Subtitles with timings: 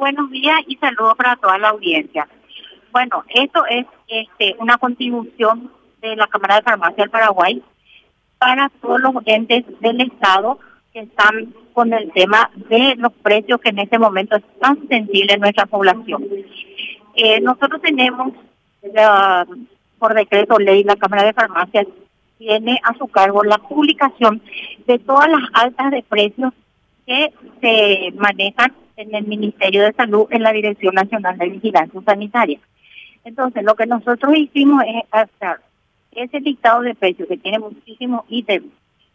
[0.00, 2.28] Buenos días y saludos para toda la audiencia.
[2.92, 7.60] Bueno, esto es este, una contribución de la Cámara de Farmacia del Paraguay
[8.38, 10.60] para todos los entes del Estado
[10.92, 15.34] que están con el tema de los precios que en este momento es tan sensible
[15.34, 16.24] en nuestra población.
[17.16, 18.34] Eh, nosotros tenemos,
[19.98, 21.84] por decreto ley, la Cámara de Farmacia
[22.38, 24.42] tiene a su cargo la publicación
[24.86, 26.52] de todas las altas de precios
[27.04, 32.58] que se manejan en el Ministerio de Salud, en la Dirección Nacional de Vigilancia Sanitaria.
[33.24, 35.60] Entonces, lo que nosotros hicimos es hacer
[36.12, 38.66] ese dictado de precios que tiene muchísimos ítems,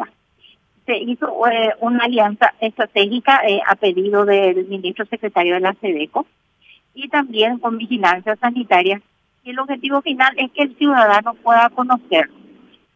[0.86, 6.26] Se hizo eh, una alianza estratégica eh, a pedido del ministro secretario de la SEDECO
[6.94, 9.02] y también con vigilancia sanitaria
[9.44, 12.30] y el objetivo final es que el ciudadano pueda conocer,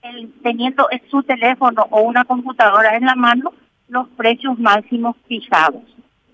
[0.02, 3.52] el, teniendo en su teléfono o una computadora en la mano,
[3.88, 5.82] los precios máximos fijados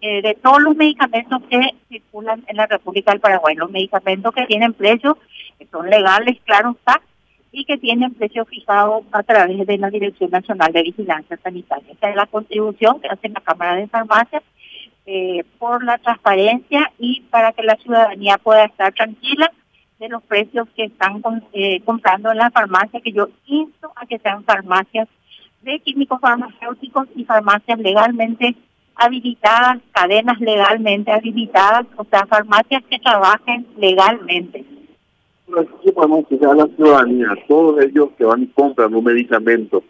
[0.00, 4.47] eh, de todos los medicamentos que circulan en la República del Paraguay, los medicamentos que
[4.47, 5.16] tienen precios,
[5.58, 7.00] que son legales, claro está,
[7.50, 11.92] y que tienen precios fijados a través de la Dirección Nacional de Vigilancia Sanitaria.
[11.92, 14.42] Esa es la contribución que hace la Cámara de Farmacia
[15.06, 19.50] eh, por la transparencia y para que la ciudadanía pueda estar tranquila
[19.98, 24.19] de los precios que están eh, comprando en la farmacia, que yo insto a que
[24.19, 25.09] sean farmacias
[25.62, 28.55] de químicos farmacéuticos y farmacias legalmente
[28.97, 34.64] habilitadas, cadenas legalmente habilitadas, o sea, farmacias que trabajen legalmente.
[35.83, 37.29] ¿Qué podemos decir a la ciudadanía?
[37.48, 39.83] Todos ellos que van y compran un medicamento,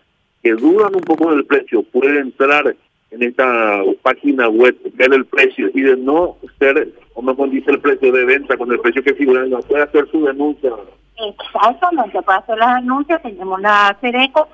[0.42, 2.74] que dudan un poco del precio, pueden entrar
[3.14, 7.80] en esta página web, ver el precio y de no ser, o no condice el
[7.80, 10.72] precio de venta con el precio que figura, no puede hacer su denuncia.
[11.16, 14.48] Exactamente, puede hacer la denuncia, tenemos la CERECO,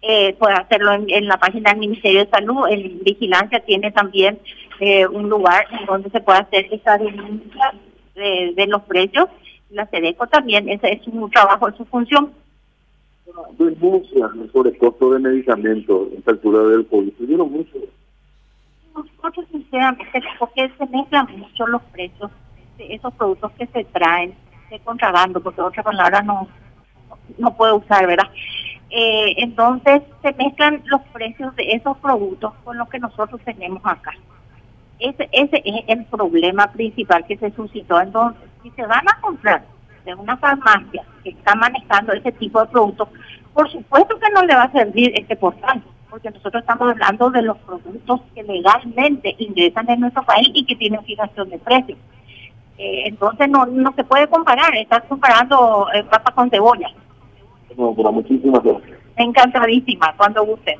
[0.00, 4.38] eh, puede hacerlo en, la página del Ministerio de Salud, el Vigilancia tiene también
[4.80, 7.74] eh, un lugar en donde se puede hacer esa denuncia
[8.14, 9.26] de, los precios,
[9.70, 12.32] la CERECO también, ese es un trabajo, es su función.
[13.58, 17.76] Denuncias sobre el costo de medicamentos en altura del COVID, tuvieron mucho
[19.04, 22.30] nosotros sinceramente, porque se mezclan mucho los precios
[22.78, 24.34] de esos productos que se traen
[24.70, 26.48] de contrabando, porque otra palabra no,
[27.38, 28.30] no puedo usar, ¿verdad?
[28.90, 34.12] Eh, entonces se mezclan los precios de esos productos con los que nosotros tenemos acá.
[34.98, 38.00] Ese, ese es el problema principal que se suscitó.
[38.00, 39.64] Entonces, si se van a comprar
[40.04, 43.08] de una farmacia que está manejando ese tipo de productos,
[43.52, 47.42] por supuesto que no le va a servir este portal porque nosotros estamos hablando de
[47.42, 51.98] los productos que legalmente ingresan en nuestro país y que tienen fijación de precios.
[52.78, 56.90] Eh, entonces no, no se puede comparar, estás comparando eh, papa con cebolla.
[57.76, 58.98] No, pero muchísimas gracias.
[59.16, 60.78] Encantadísima, cuando gusten.